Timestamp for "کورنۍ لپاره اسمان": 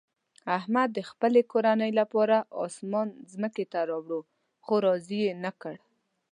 1.51-3.07